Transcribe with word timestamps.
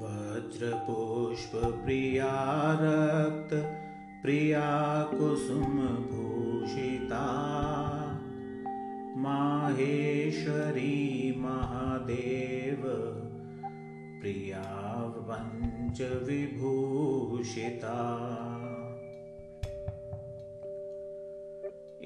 वज्रपुष्पप्रिया 0.00 2.34
रक्तप्रिया 2.80 4.68
कुसुमभूषिता 5.14 7.26
माहेश्वरी 9.16 10.98
महादेव 11.38 12.82
प्रिया 14.20 14.66
पञ्चविभूषिता 15.28 16.24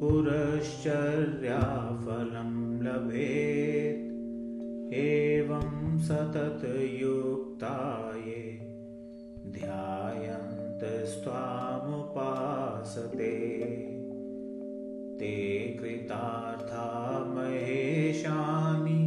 पुरश्चर्याफलं 0.00 2.82
लभेत्। 2.82 4.94
एवं 4.94 5.98
सततयुक्ताये 5.98 8.42
ध्यायन्तस्त्वामुपासते 10.82 13.34
ते 15.20 15.30
कृतार्था 15.80 16.86
महेशानि 17.24 19.00